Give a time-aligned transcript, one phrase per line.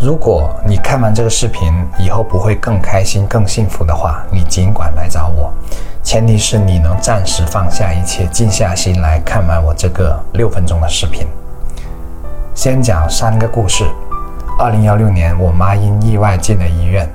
[0.00, 5.52] 如果你看完这个视频以后不会更开心、更幸福的话，你尽管来找我，
[6.04, 11.26] 前提是你能暂时放下一切，静下心来看完我这个六分钟的视频。
[12.54, 13.84] 先讲三个故事。
[14.56, 17.08] 二零幺六年，我妈因意外进了医院，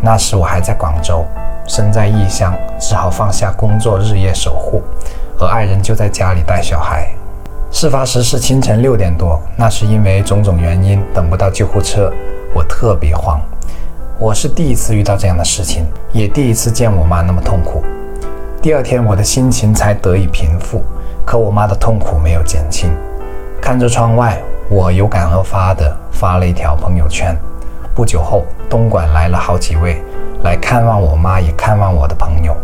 [0.00, 1.24] 那时我还在广州，
[1.66, 4.84] 身在异乡，只好放下工作，日夜守护，
[5.40, 7.12] 而爱人就在家里带小孩。
[7.80, 12.12] 事发时是清晨六点多，那是因为种种原因等不到救护车，
[12.54, 13.40] 我特别慌。
[14.18, 17.82] 我是第一次遇到这样的事情，也第一次见我妈那么痛苦。
[18.60, 20.84] 第二天我的心情才得以平复，
[21.24, 22.90] 可我妈的痛苦没有减轻。
[23.62, 24.38] 看着窗外，
[24.68, 27.34] 我有感而发的发了一条朋友圈。
[27.94, 30.02] 不久后，东莞来了好几位
[30.42, 32.54] 来看望我妈，也看望我的朋友。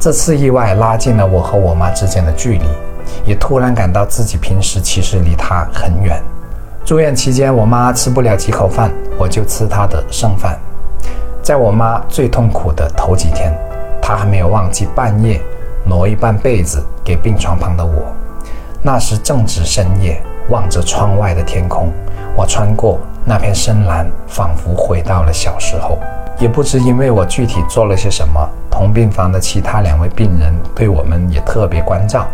[0.00, 2.64] 这次意外拉近了我和我妈之间的距离。
[3.24, 6.22] 也突然感到自己平时其实离他很远。
[6.84, 10.58] 住院期间，我妈吃不了几口饭，我就吃她的剩饭。
[11.42, 13.52] 在我妈最痛苦的头几天，
[14.00, 15.40] 她还没有忘记半夜
[15.84, 18.14] 挪一半被子给病床旁的我。
[18.82, 21.92] 那时正值深夜，望着窗外的天空，
[22.36, 25.98] 我穿过那片深蓝，仿佛回到了小时候。
[26.38, 32.28] 也不知因为我具体做了些什么，同病房的其他两位病人对我们也特别关照。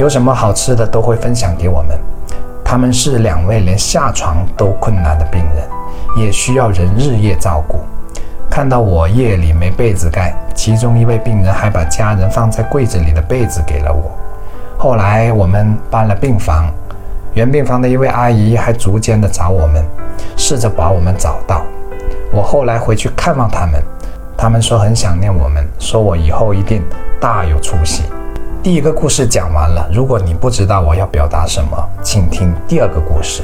[0.00, 1.94] 有什么好吃的都会分享给我们。
[2.64, 5.68] 他们是两位连下床都困难的病人，
[6.16, 7.80] 也需要人日夜照顾。
[8.48, 14.10] 看到我夜里没被子盖，其中一位病人还把家人放在柜子里的被子给了我。
[14.78, 16.72] 后来我们搬了病房，
[17.34, 19.84] 原病房的一位阿姨还逐渐的找我们，
[20.34, 21.60] 试着把我们找到。
[22.32, 23.82] 我后来回去看望他们，
[24.34, 26.82] 他们说很想念我们，说我以后一定
[27.20, 28.04] 大有出息。
[28.62, 33.42] 第一个故事讲完了，如果你不知道我要表达什么，请听第二个故事。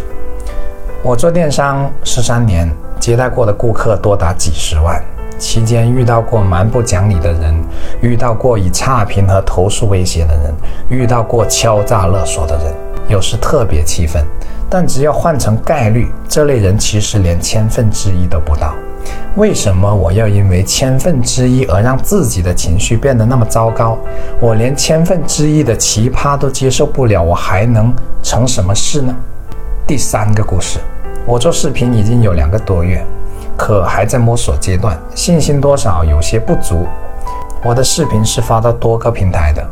[1.03, 5.03] 我做电商十三年，接待过的顾客多达几十万，
[5.39, 7.55] 期间遇到过蛮不讲理的人，
[8.03, 10.55] 遇到过以差评和投诉威胁的人，
[10.91, 12.75] 遇到过敲诈勒索的人，
[13.09, 14.22] 有时特别气愤。
[14.69, 18.75] 但只要换成概率，这类人其实连千分之一都不到。
[19.37, 23.99] 为什么我要因为千分之一而让自己的情绪变得那么糟糕？
[24.41, 29.15] 我连千分之一的奇葩都接受不了，我还能成什么事呢？
[29.87, 30.78] 第三个故事，
[31.26, 33.05] 我做视频已经有两个多月，
[33.56, 36.87] 可还在摸索阶段，信心多少有些不足。
[37.62, 39.62] 我的视频是发到多个平台的，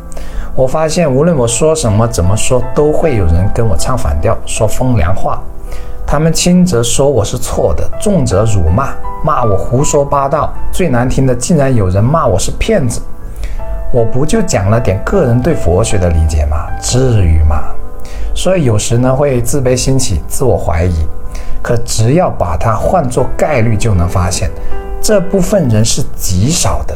[0.54, 5.40] 我发现无论我说什么、怎么说，都会有人跟我唱反调，说风凉话。
[6.06, 8.92] 他们轻则说我是错的，重则辱骂，
[9.24, 10.52] 骂我胡说八道。
[10.70, 13.00] 最难听的，竟然有人骂我是骗子。
[13.90, 16.66] 我不就讲了点个人对佛学的理解吗？
[16.78, 17.62] 至于吗？
[18.34, 21.06] 所以有时呢会自卑心起，自我怀疑。
[21.62, 24.50] 可只要把它换作概率，就能发现，
[25.00, 26.94] 这部分人是极少的。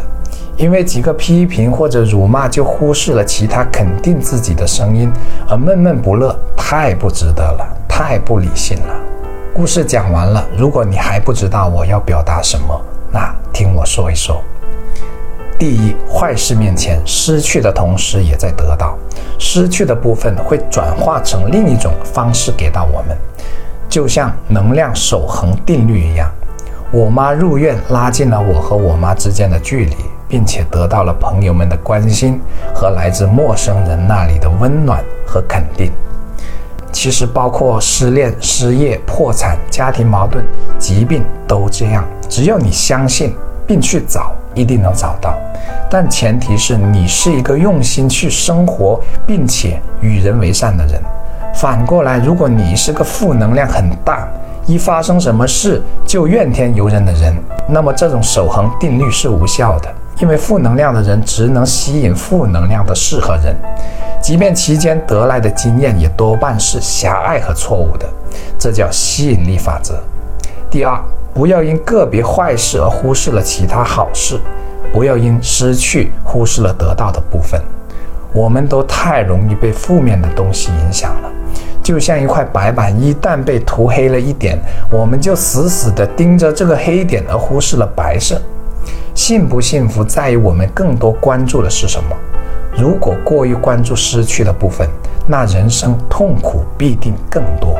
[0.56, 5.10] 因为几个批评或者辱骂，就忽视了其他肯定自己的声音，
[5.48, 7.64] 而闷闷不乐，太不值得了。
[7.88, 9.07] 太不理性了。
[9.58, 12.80] 故事讲完了，如果你还不知道我要表达什么，
[13.10, 14.40] 那听我说一说。
[15.58, 18.96] 第一，坏事面前失去的同时也在得到，
[19.36, 23.18] 失去的部分会转化成另一种方式给到我们，
[23.88, 26.30] 就像能量守恒定律一样。
[26.92, 29.96] 我妈入院，拉近了我和我妈之间的距离，
[30.28, 32.40] 并且得到了朋友们的关心
[32.72, 35.90] 和来自陌生人那里的温暖和肯定。
[36.92, 40.44] 其实包括失恋、失业、破产、家庭矛盾、
[40.78, 42.04] 疾病都这样。
[42.28, 43.34] 只要你相信
[43.66, 45.34] 并去找，一定能找到。
[45.90, 51.00] 但前提是你是一个用心去生活并且与人为善的人。
[51.54, 54.28] 反过来，如果你是个负能量很大，
[54.66, 57.34] 一发生什么事就怨天尤人的人，
[57.66, 59.92] 那么这种守恒定律是无效的。
[60.20, 63.54] 因为负能量的人只能吸引负能量的事和人。
[64.20, 68.06] 即便其间得来的经验也多半是狭隘和错误的，
[68.58, 69.94] 这叫吸引力法则。
[70.68, 71.00] 第二，
[71.32, 74.40] 不要因个别坏事而忽视了其他好事，
[74.92, 77.60] 不要因失去忽视了得到的部分。
[78.32, 81.30] 我们都太容易被负面的东西影响了，
[81.82, 84.58] 就像一块白板，一旦被涂黑了一点，
[84.90, 88.38] 我们就死死地盯着这个黑点，而忽视了白色。
[89.18, 92.16] 幸不幸福，在于我们更多关注的是什么。
[92.76, 94.88] 如果过于关注失去的部分，
[95.26, 97.76] 那人生痛苦必定更多。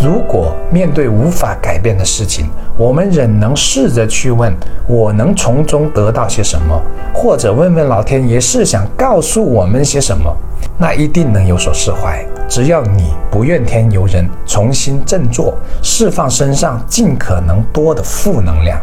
[0.00, 2.46] 如果面对无法改变的事情，
[2.76, 4.54] 我们仍能试着去问：
[4.86, 6.80] 我能从中得到些什么？
[7.12, 10.32] 或者问问老天爷是想告诉我们些什么？
[10.78, 12.24] 那一定能有所释怀。
[12.48, 15.52] 只要你不怨天尤人，重新振作，
[15.82, 18.80] 释放身上尽可能多的负能量，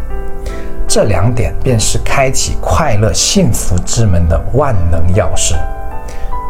[0.88, 5.54] 这两点便是开启快乐幸福之门的万能钥匙。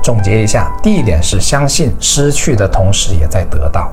[0.04, 3.92] 总结一下，第一点是相信失去的同时也在得到；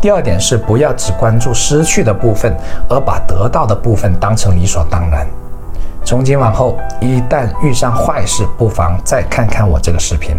[0.00, 2.56] 第二点是不要只关注失去的部分，
[2.88, 5.26] 而把得到的部分当成理所当然。
[6.04, 10.36] 从今往后，一旦遇上坏事，不妨再看看我这个视频，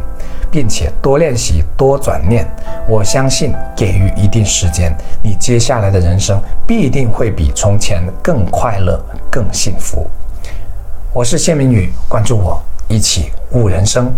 [0.54, 2.48] 并且多练习、多转念。
[2.88, 10.08] 我相信，给予一定时间，你接下来的人生必定会比从前更快乐、更幸福。
[11.12, 14.14] 我是谢明宇，关注我，一起悟人生。